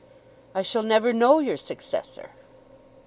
[0.55, 2.31] "I shall never know your successor."